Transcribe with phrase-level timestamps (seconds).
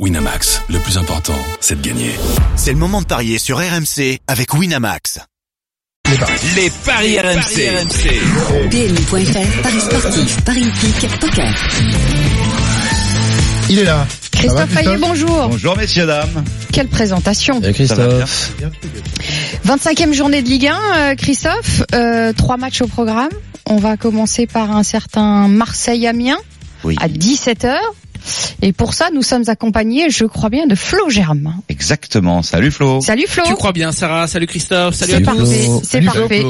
[0.00, 2.10] Winamax, le plus important, c'est de gagner.
[2.56, 5.20] C'est le moment de parier sur RMC avec Winamax.
[6.56, 7.70] Les paris RMC.
[8.70, 11.54] PMU.fr, Paris sportif, Paris hippique, poker.
[13.70, 14.04] Il est là.
[14.32, 15.48] Christophe Payet, bonjour.
[15.50, 16.44] Bonjour messieurs, dames.
[16.72, 17.60] Quelle présentation.
[17.60, 18.50] Christophe.
[19.64, 21.82] 25e journée de Ligue 1, euh, Christophe.
[21.94, 23.30] Euh, trois matchs au programme.
[23.66, 26.38] On va commencer par un certain Marseille-Amiens
[26.82, 26.96] Oui.
[27.00, 27.76] à 17h.
[28.62, 31.54] Et pour ça, nous sommes accompagnés, je crois bien, de Flo Germain.
[31.68, 32.42] Exactement.
[32.42, 33.00] Salut Flo.
[33.00, 33.44] Salut Flo.
[33.46, 34.26] Tu crois bien, Sarah.
[34.26, 34.94] Salut Christophe.
[34.94, 35.38] Salut C'est à tous.
[35.38, 35.68] parfait.
[35.82, 36.44] C'est parfait.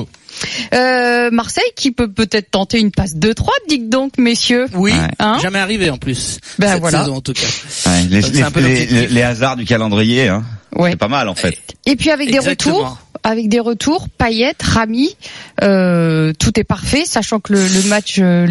[0.75, 4.67] Euh, Marseille qui peut peut-être tenter une passe 2-3, dites donc, messieurs.
[4.75, 4.99] Oui, Ouais.
[5.19, 6.39] Hein jamais arrivé en plus.
[6.59, 7.01] Ben cette voilà.
[7.01, 7.47] saison en tout cas.
[7.87, 8.97] Ouais, les, C'est les- un peu les- l'objectif.
[9.01, 10.43] les- les hasards du calendrier, hein.
[10.77, 10.91] Ouais.
[10.91, 11.57] c'est pas mal en fait.
[11.87, 15.17] Et puis avec des retours, avec des retours, Payet, Rami,
[15.63, 18.49] euh, tout est parfait, sachant que le, le match, euh,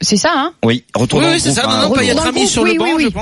[0.00, 1.62] c'est ça, hein Oui, retour Oui, dans oui, c'est ça.
[1.68, 1.82] hein.
[1.82, 3.12] Non, non, Payet Rami sur oui, le banc, oui, oui.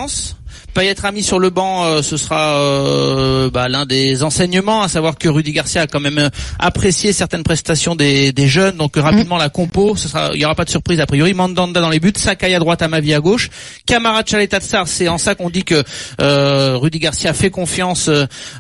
[0.79, 0.89] Je pense.
[0.89, 5.19] Payet Rami sur le banc, euh, ce sera euh, bah, l'un des enseignements, à savoir
[5.19, 8.77] que Rudy Garcia a quand même euh, apprécié certaines prestations des, des jeunes.
[8.77, 11.35] Donc euh, rapidement la compo, ce sera, il y aura pas de surprise a priori.
[11.35, 13.51] Mandanda dans les buts, Sakai à droite, Amavi à gauche,
[13.87, 14.87] Camara Chaletatsar.
[14.87, 15.83] C'est en ça qu'on dit que
[16.21, 18.09] euh, Rudy Garcia fait confiance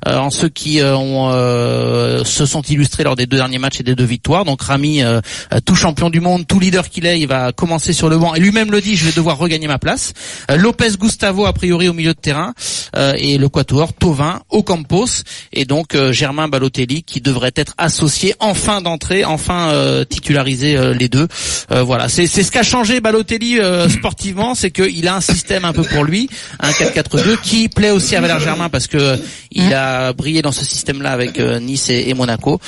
[0.07, 4.45] en ceux qui se sont illustrés lors des deux derniers matchs et des deux victoires.
[4.45, 5.03] Donc Rami,
[5.65, 8.35] tout champion du monde, tout leader qu'il est, il va commencer sur le banc.
[8.35, 10.13] Et lui-même le dit, je vais devoir regagner ma place.
[10.49, 12.55] Lopez Gustavo a priori de terrain
[12.97, 18.35] euh, et le quatuor Tovin, Ocampos et donc euh, Germain Balotelli qui devrait être associé
[18.41, 21.29] en fin d'entrée, enfin euh, titularisé euh, les deux.
[21.71, 25.73] Euh, voilà, c'est ce qu'a changé Balotelli euh, sportivement, c'est qu'il a un système un
[25.73, 26.29] peu pour lui,
[26.61, 29.19] un 4-4-2 qui plaît aussi à Valère Germain parce que
[29.51, 32.61] il a brillé dans ce système-là avec Nice et, et Monaco.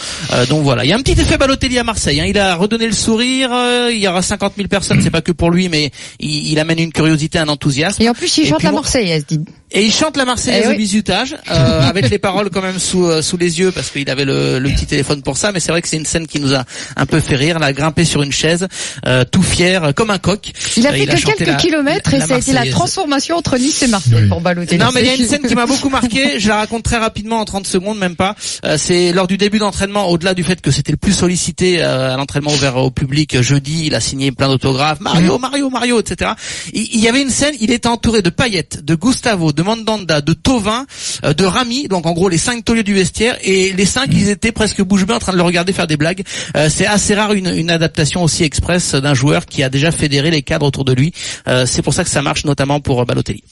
[0.49, 2.21] Donc voilà, il y a un petit effet Balotelli à Marseille.
[2.21, 2.25] hein.
[2.27, 3.51] Il a redonné le sourire.
[3.91, 6.79] il y aura 50 000 personnes, c'est pas que pour lui, mais il, il amène
[6.79, 8.03] une curiosité, un enthousiasme.
[8.03, 9.60] Et en plus, il chante la Marseillaise, dites.
[9.73, 10.75] Et il chante la Marseillaise Eh oui.
[10.75, 14.09] au bizutage, euh, avec les paroles quand même sous euh, sous les yeux parce qu'il
[14.11, 15.53] avait le, le petit téléphone pour ça.
[15.53, 16.65] Mais c'est vrai que c'est une scène qui nous a
[16.97, 17.57] un peu fait rire.
[17.59, 18.67] Il a grimpé sur une chaise,
[19.07, 20.51] euh, tout fier, comme un coq.
[20.77, 23.37] Il a Euh, fait que quelques la- kilomètres et la ça a été la transformation
[23.37, 24.79] entre Nice et Marseille pour Balotelli.
[24.81, 26.99] Non mais il y a une scène qui m'a beaucoup marqué, je la raconte très
[26.99, 28.35] rapidement en 30 secondes même pas.
[28.65, 32.13] Euh, c'est lors du début d'entraînement, au-delà du fait que c'était le plus sollicité euh,
[32.13, 36.33] à l'entraînement ouvert au public jeudi, il a signé plein d'autographes, Mario, Mario, Mario, etc.
[36.73, 40.21] Il, il y avait une scène, il était entouré de Payet, de Gustavo, de Mandanda,
[40.21, 40.87] de Tovin,
[41.25, 44.29] euh, de Rami, donc en gros les cinq tauliers du vestiaire, et les cinq ils
[44.29, 46.23] étaient presque bouche bée en train de le regarder faire des blagues.
[46.57, 50.43] Euh, c'est assez rare une, adaptation aussi express d'un joueur qui a déjà fédéré les
[50.43, 51.13] cadres autour de lui.
[51.47, 53.45] Euh, c'est pour ça que ça marche notamment pour Balotelli.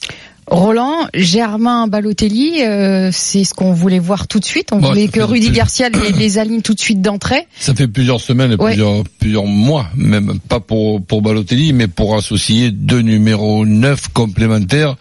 [0.49, 4.69] Roland, Germain Balotelli, euh, c'est ce qu'on voulait voir tout de suite.
[4.71, 7.45] On voulait que Rudy Garcia les, les aligne tout de suite d'entrée.
[7.59, 8.71] Ça fait plusieurs semaines, et Ouais.
[8.71, 14.95] plusieurs, plusieurs mois, même pas pour, pour Balotelli, mais pour associer deux numéros 9 complémentaires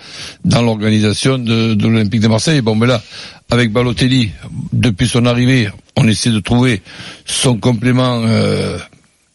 [0.45, 2.61] dans l'organisation de, de l'Olympique de Marseille.
[2.61, 3.03] Bon, mais là,
[3.51, 4.31] avec Balotelli,
[4.75, 6.83] depuis son arrivée, on essaie de trouver
[7.25, 8.23] son complément.
[8.27, 8.77] Euh,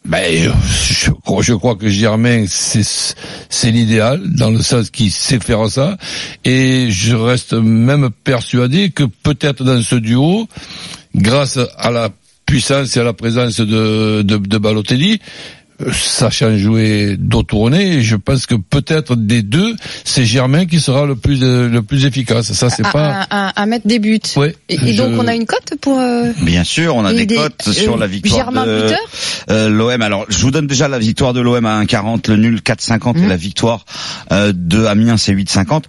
[0.06, 0.52] ben,
[1.42, 5.96] je, crois- que Germain, c'est l'idéal dans le sens qu'il sait faire ça,
[6.44, 10.46] et je reste même persuadé que peut-être dans ce duo,
[11.14, 12.10] grâce à la
[12.46, 15.20] puissance et à la présence de, de, de Balotelli,
[15.92, 19.74] sachant jouer dos tourné, je pense que peut-être des deux,
[20.04, 22.52] c'est Germain qui sera le plus euh, le plus efficace.
[22.52, 23.26] Ça c'est pas.
[23.28, 24.20] à- à- à mettre des buts.
[24.36, 27.26] Ouais, Et, et donc on a une cote pour euh, Bien sûr, on a des,
[27.26, 28.98] des- cotes euh, sur la victoire Germain de buteur
[29.50, 30.00] euh, l'OM.
[30.02, 33.20] Alors, je vous donne déjà la victoire de l'OM à 1,40, le nul 4,50 et
[33.22, 33.28] Mhm.
[33.28, 33.84] la victoire
[34.32, 35.84] euh, de Amiens c'est 8,50.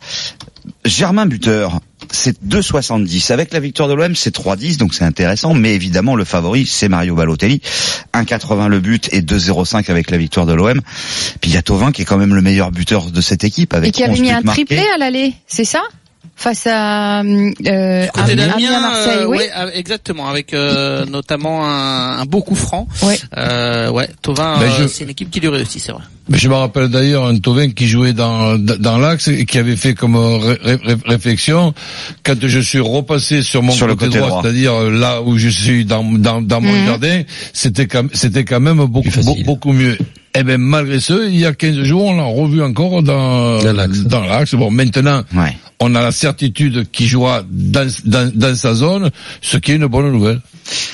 [0.83, 1.79] Germain buteur,
[2.15, 3.31] c'est 2,70.
[3.31, 5.53] Avec la victoire de l'OM, c'est 3,10, donc c'est intéressant.
[5.53, 7.61] Mais évidemment, le favori, c'est Mario Balotelli.
[8.13, 10.81] 1,80 le but et 2,05 avec la victoire de l'OM.
[11.41, 13.73] Puis il y a Tovin qui est quand même le meilleur buteur de cette équipe
[13.73, 15.81] avec et qui avait 11 mis un triplé à l'aller, c'est ça?
[16.35, 19.37] Face à euh, Côté Amiens, d'Amiens, Marseille, euh, oui.
[19.37, 22.87] ouais, euh, exactement, avec euh, notamment un, un beau coup franc.
[23.03, 23.17] Ouais.
[23.37, 26.01] Euh, ouais, Tovin, Ben, euh, je- c'est une équipe qui lui réussit, c'est vrai.
[26.27, 29.75] Mais je me rappelle d'ailleurs un Tovin qui jouait dans dans l'axe et qui avait
[29.75, 31.73] fait comme ré- ré- réflexion
[32.23, 34.41] quand je suis repassé sur mon Sur le côté, côté droit, droit.
[34.41, 36.85] c'est-à-dire là où je suis dans dans, dans mon Mhm.
[36.85, 37.21] jardin,
[37.53, 39.09] c'était quand c'était quand même beaucoup
[39.45, 39.97] beaucoup mieux.
[40.37, 44.21] Eh ben malgré ce, il y a 15 jours, on l'a revu encore dans Dans
[44.25, 44.53] l'axe.
[44.55, 45.55] Bon, maintenant, Ouais.
[45.79, 49.11] on a la certitude qu'il jouera dans, dans dans sa zone,
[49.41, 50.41] ce qui est une bonne nouvelle.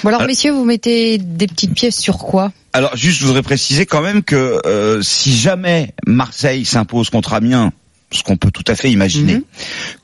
[0.03, 2.51] Bon alors messieurs, vous mettez des petites pièces sur quoi?
[2.73, 7.71] Alors juste, je voudrais préciser quand même que euh, si jamais Marseille s'impose contre Amiens,
[8.11, 9.44] ce qu'on peut tout à fait imaginer, Mhm.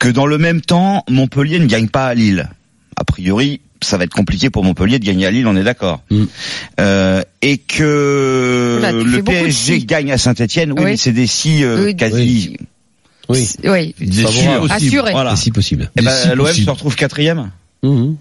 [0.00, 2.48] que dans le même temps, Montpellier ne gagne pas à Lille.
[3.00, 6.02] A priori, ça va être compliqué pour Montpellier de gagner à Lille, on est d'accord.
[6.10, 6.24] Mm.
[6.80, 9.84] Euh, et que le PSG si.
[9.86, 10.84] gagne à Saint-Etienne, oui, Oui.
[10.92, 12.56] mais c'est des si euh, Oui, quasi
[13.28, 13.48] Oui.
[13.64, 13.94] Oui.
[14.00, 14.46] Aussi.
[14.70, 15.12] Assuré.
[15.12, 15.34] Voilà.
[15.34, 15.90] Et si possible.
[15.96, 17.50] Eh ben, si l'OM se retrouve quatrième.
[17.84, 18.16] Mhm.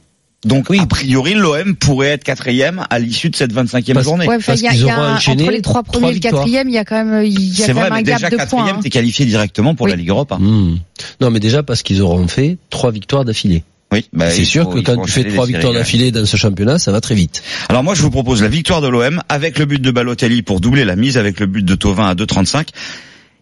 [0.45, 4.27] Donc, a priori, l'OM pourrait être quatrième à l'issue de cette 25e Parce- journée.
[4.27, 6.69] Ouais, Parce y a, y a un- enchaîné entre les trois premiers et le quatrième,
[6.69, 8.31] il y a quand même, il y a quand vrai, même mais un déjà gap
[8.31, 8.45] de points.
[8.45, 8.79] quatrième, hein.
[8.83, 9.91] t'es qualifié directement pour Oui.
[9.91, 10.37] la Ligue Europa.
[10.37, 10.77] Mhm.
[11.21, 13.63] Non, mais déjà parce qu'ils auront fait trois victoires d'affilée.
[13.93, 16.77] Oui, bah, c'est sûr faut- que quand tu fais trois victoires d'affilée dans ce championnat,
[16.77, 17.41] ça va très vite.
[17.69, 20.59] Alors moi, je vous propose la victoire de l'OM avec le but de Balotelli pour
[20.59, 22.67] doubler la mise, avec le but de Tovin à 2,35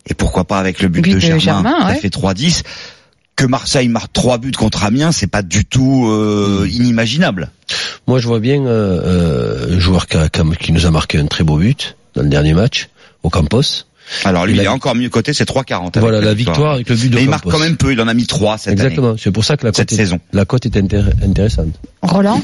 [0.07, 2.00] et pourquoi pas avec le but, But de de Germain, Germain, ça ouais.
[2.00, 2.62] fait 3-10.
[3.36, 7.50] Que Marseille marque trois buts contre Amiens, c'est pas du tout euh, inimaginable.
[8.07, 10.92] Moi, je vois bien euh, euh, un joueur qui, a- qui a- qui nous a
[10.92, 12.88] marqué un très beau but dans le dernier match
[13.24, 13.62] au Campos.
[14.24, 15.86] Alors lui, il est encore mieux coté, c'est 3,40.
[15.88, 18.00] avec Voilà la victoire avec le but de Mais il marque quand même peu, il
[18.02, 18.81] en a mis 3 cette année.
[18.81, 19.16] Exactement.
[19.18, 20.19] C'est pour ça que la cote est, saison.
[20.34, 21.69] la cote est intér- intéressante.
[22.02, 22.42] Roland,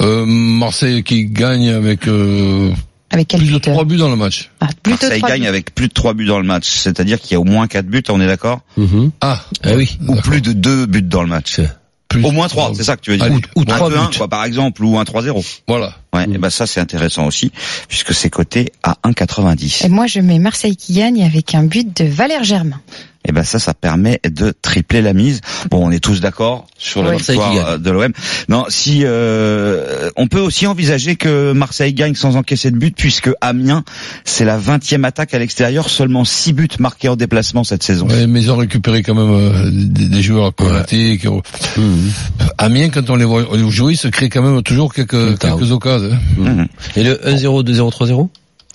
[0.00, 2.70] Euh, Marseille qui gagne avec euh,
[3.10, 4.50] avec quel plus de buteur trois buts dans le match.
[4.60, 5.46] Ah, plutôt Marseille gagne buts.
[5.46, 7.86] avec plus de 3 buts dans le match, c'est-à-dire qu'il y a au moins 4
[7.86, 9.12] buts, on est d'accord Mhm.
[9.20, 9.98] Ah, Ah oui.
[10.08, 11.52] Ou plus de 2 buts dans le match.
[11.56, 11.70] C'est-
[12.08, 14.08] plus Au moins 3, c'est ça que tu veux dire Allez, ou Un trois 2-1,
[14.10, 14.16] buts.
[14.18, 15.44] quoi, par exemple, ou un 3-0.
[15.66, 15.94] Voilà.
[16.14, 17.50] Ouais, et ben ça c'est intéressant aussi,
[17.88, 19.84] puisque c'est coté à 1,90.
[19.84, 22.80] Et moi, je mets Marseille qui gagne avec un but de Valère Germain.
[23.26, 25.40] Et ben ça, ça permet de tripler la mise.
[25.70, 27.16] Bon, on est tous d'accord sur la Oui.
[27.16, 28.12] Victoire euh, de l'OM.
[28.50, 33.30] Non, si euh, on peut aussi envisager que Marseille gagne sans encaisser de but, puisque
[33.40, 33.82] Amiens,
[34.24, 38.06] c'est la 20e attaque à l'extérieur, seulement 6 buts marqués en déplacement cette saison.
[38.08, 41.16] Ouais, mais ils ont récupéré quand même euh, des, des joueurs à Konaté.
[41.16, 41.42] qui ont-
[41.78, 42.10] Mhm.
[42.58, 46.10] Amiens, quand on les voit jouer, ils se créent quand même toujours quelques, quelques occasions.
[46.12, 46.18] hein.
[46.38, 46.66] Mhm.
[46.96, 48.28] Et le 1-0, 2-0, 3-0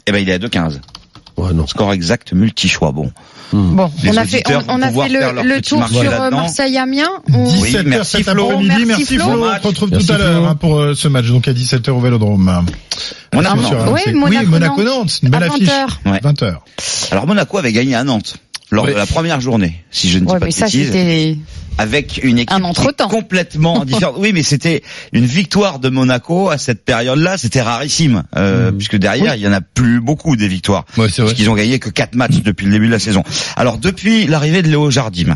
[0.07, 0.79] Et ben il est à 2,15.
[1.37, 1.65] Ouais, non.
[1.67, 2.91] Score exact multi-choix.
[2.91, 3.11] Bon.
[3.53, 3.75] Mhm.
[3.77, 6.29] Bon, Les on a fait, on, on a fait le, le tour sur euh.
[6.29, 7.07] Marseille-Amiens.
[7.33, 7.45] On...
[7.49, 8.45] 17h merci, cet Flo.
[8.45, 8.67] après-midi.
[8.85, 9.23] Merci, Merci Flo.
[9.23, 9.45] Flo.
[9.45, 11.89] On se retrouve Merci, tout à l'heure hein, pour euh, ce match, donc à 17h
[11.91, 12.65] au Vélodrome.
[13.33, 13.61] Monaco.
[13.63, 14.13] Sur Oui, RMC.
[14.15, 15.67] Monaco, oui, Monaco-Nantes, une belle à affiche.
[15.69, 16.11] 20h.
[16.11, 16.19] Ouais.
[16.19, 16.55] 20h.
[17.11, 18.35] Alors Monaco avait gagné à Nantes
[18.71, 18.91] lors Ouais.
[18.93, 21.37] de la première journée, si je ne dis Ouais, pas mais de ça, bêtises.
[21.77, 24.15] avec une équipe Un complètement différente.
[24.19, 24.83] Oui, mais c'était
[25.13, 29.53] une victoire de Monaco à cette période-là, c'était rarissime, euh, puisque derrière il y en
[29.53, 31.31] a plus beaucoup des victoires, Ouais, c'est vrai.
[31.31, 33.23] puisqu'ils ont gagné que quatre matchs depuis le début de la saison.
[33.55, 35.35] Alors depuis l'arrivée de Léo Jardim.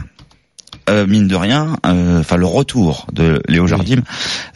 [0.90, 4.02] Euh, mine de rien, euh, enfin le retour de Léo Jardim,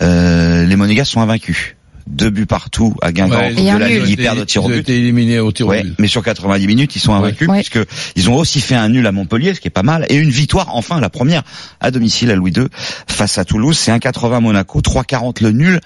[0.01, 1.76] euh, les Monégas sont invaincus.
[2.07, 3.87] Deux buts partout à Guingamp Ouais, de la.
[3.89, 4.77] Ligue, ils perdent au tir au but.
[4.77, 5.95] été éliminés au tir au Ouais, but.
[5.99, 7.57] mais sur 90 minutes, ils sont invaincus Ouais.
[7.63, 7.79] puisque
[8.15, 10.29] ils ont aussi fait un nul à Montpellier, ce qui est pas mal, et une
[10.31, 11.43] victoire enfin la première
[11.79, 12.67] à domicile à Louis II
[13.07, 13.77] face à Toulouse.
[13.77, 15.81] C'est 1,80 Monaco, 3,40 le nul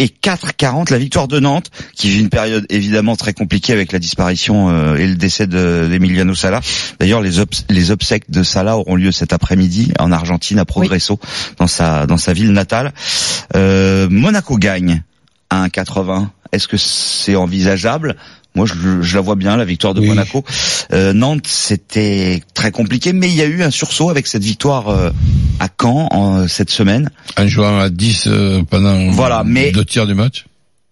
[0.00, 4.00] et 4,40 la victoire de Nantes, qui vit une période évidemment très compliquée avec la
[4.00, 6.60] disparition euh, et le décès de- d'Emiliano Sala.
[6.98, 11.20] D'ailleurs, les, obs- les obsèques de Sala auront lieu cet après-midi en Argentine à Progresso,
[11.58, 12.92] dans sa dans sa ville natale.
[13.54, 15.04] Euh, Monaco gagne
[15.62, 16.28] à 1,80.
[16.52, 18.16] Est-ce que c'est envisageable?
[18.56, 20.06] Moi, je, je la vois bien, la victoire de Oui.
[20.06, 20.44] Monaco.
[20.92, 24.88] Euh, Nantes, c'était très compliqué, mais il y a eu un sursaut avec cette victoire
[24.88, 25.10] euh,
[25.58, 27.10] à Caen en, cette semaine.
[27.36, 30.44] En jouant à 10 euh, pendant Voilà, mais- deux tiers du match.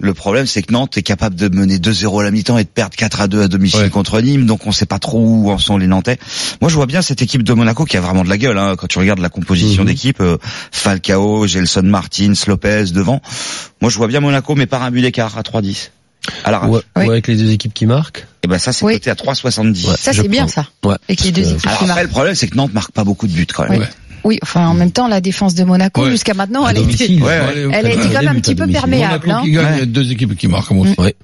[0.05, 2.69] Le problème, c'est que Nantes est capable de mener 2-0 à la mi-temps et de
[2.69, 3.89] perdre 4 à 2 à domicile Ouais.
[3.89, 6.19] contre Nîmes, donc on sait pas trop où en sont les Nantais.
[6.61, 8.59] Moi, je vois bien cette équipe de Monaco qui a vraiment de la gueule.
[8.59, 9.89] Hein, quand tu regardes la composition Mhm.
[9.89, 10.39] d'équipe, euh,
[10.73, 13.21] Falcao, Gelson Martins, Lopez devant.
[13.81, 15.93] Moi, je vois bien Monaco, mais par un but d'écart à 3-10.
[16.45, 16.71] À l'arrache.
[16.71, 17.03] Ouais, Oui.
[17.05, 18.27] ouais, avec les deux équipes qui marquent.
[18.45, 18.95] Et ben ça, c'est Oui.
[18.95, 19.89] coté à 3,70.
[19.89, 19.97] Ouais.
[19.99, 20.67] Ça, c'est bien, ça.
[20.85, 20.95] Ouais.
[21.09, 22.03] Avec les deux Euh, équipes Alors qui après, marquent.
[22.03, 23.87] le problème, c'est que Nantes marque pas beaucoup de buts quand même.
[24.25, 24.39] Oui.
[24.43, 26.11] Enfin, en même temps, la défense de Monaco, Ouais.
[26.11, 26.79] jusqu'à maintenant, elle.
[26.79, 26.85] Ouais,
[27.31, 29.27] Allez, elle a été quand même un petit à peu perméable.
[29.27, 29.43] Monaco hein.
[29.44, 29.73] qui gagne, Ouais.
[29.75, 30.73] il y a deux équipes qui marquent.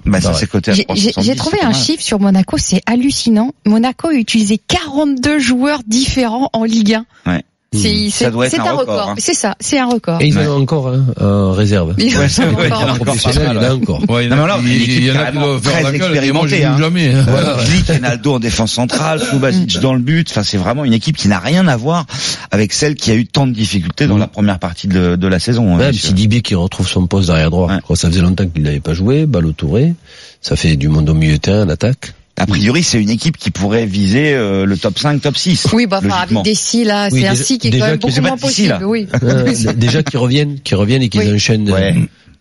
[0.06, 0.94] Bah ça, J'ai- 3,70.
[0.94, 3.52] J'ai j'ai trouvé un chiffre sur Monaco, c'est hallucinant.
[3.66, 7.40] Monaco a utilisé 42 joueurs différents en Ligue 1.
[7.74, 8.08] Ouais.
[8.10, 9.08] C'est un un record, record.
[9.10, 9.14] hein.
[9.18, 10.22] C'est ça, c'est un record.
[10.22, 10.46] Et ils Ouais.
[10.46, 11.94] ont encore hein, en réserve.
[11.98, 14.10] Ils Ouais, vrai, encore- il y en a encore il en a encore.
[14.10, 15.92] Ouais, il y Non, en mais a il y en a qui doivent faire la
[15.92, 16.76] gueule, moi hein.
[16.78, 17.12] jamais.
[17.14, 17.26] hein.
[17.66, 20.28] Glick, Ronaldo en défense centrale, Subasic dans le but.
[20.30, 22.06] Enfin, c'est vraiment une équipe qui n'a rien à voir
[22.50, 24.20] avec celle qui a eu tant de difficultés dans Mm.
[24.20, 25.74] la première partie de, de la saison.
[25.74, 26.08] hein, Même messieurs.
[26.08, 27.68] si Dibier qui retrouve son poste derrière droit.
[27.68, 27.96] Ouais.
[27.96, 29.26] Ça faisait longtemps qu'il n'avait pas joué.
[29.26, 29.94] Balle Touré.
[30.40, 32.14] Ça fait du monde au milieu de terrain, en attaque.
[32.38, 35.68] A priori, c'est une équipe qui pourrait viser euh, le top 5, top 6.
[35.72, 37.84] Oui, bah, enfin, avec des si là, Oui, c'est un déjà- si qui est déjà
[37.84, 38.78] quand même beaucoup moins possible.
[38.84, 39.06] Oui.
[39.22, 41.34] Euh, déjà qu'ils reviennent, qu'ils reviennent et qu'ils Oui.
[41.34, 41.94] enchaînent Ouais.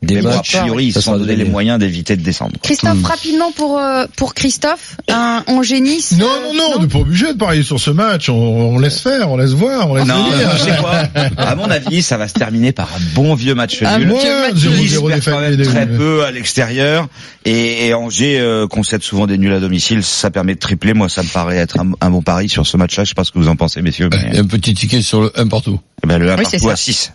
[0.03, 2.53] Des Mais bon, a priori, ils se sont donné les moyens d'éviter de descendre.
[2.61, 3.05] Christophe, Hmm.
[3.05, 5.43] rapidement pour euh, pour Christophe, un.
[5.47, 8.29] Non, non, non, on n'est pas obligé de parier sur ce match.
[8.29, 10.51] On, on laisse faire, on laisse voir, on laisse Non, venir.
[10.55, 11.03] je sais quoi?
[11.37, 14.07] À mon avis, ça va se terminer par un bon vieux match nul.
[14.07, 14.15] bon.
[14.15, 15.65] Ouais, Mathieu, 0-0 Nice des perd quand même familles.
[15.67, 17.07] très peu à l'extérieur
[17.45, 20.03] et, et Angers euh, concède souvent des nuls à domicile.
[20.03, 20.93] Ça permet de tripler.
[20.93, 23.03] Moi, ça me paraît être un, un bon pari sur ce match-là.
[23.03, 24.09] Je sais pas ce que vous en pensez, messieurs.
[24.13, 25.79] Un petit ticket sur le 1 partout.
[26.03, 26.73] eh ben, le 1 Oui, c'est partout ça.
[26.73, 27.11] à 6.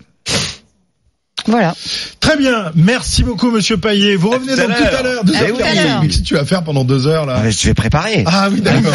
[1.47, 1.75] Voilà.
[2.21, 2.71] Très bien.
[2.75, 4.17] Merci beaucoup, monsieur Payet.
[4.17, 5.25] Vous revenez tout à donc tout à l'heure.
[5.25, 6.03] Deux heures quarante.
[6.03, 7.43] Mais qu'est-ce que tu vas faire pendant deux heures, là?
[7.45, 8.25] Ah, Je vais préparer.
[8.27, 8.93] Ah oui, d'accord.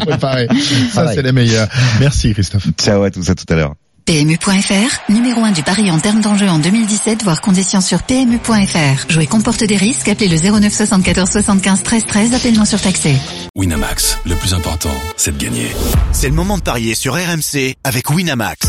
[0.00, 0.48] Préparé.
[0.92, 1.68] Ça, c'est les meilleurs.
[2.00, 2.66] Merci, Christophe.
[2.78, 3.74] Ciao à tous, à tout à l'heure.
[4.06, 9.10] PMU.fr, numéro 1 du pari en termes d'enjeu en 2017, voire conditions sur PMU.fr.
[9.10, 13.16] Jouer comporte des risques, appelez le 09 74 75 13 13, appel non surtaxé.
[13.56, 15.66] Winamax, le plus important, c'est de gagner.
[16.12, 18.68] C'est le moment de parier sur RMC avec Winamax.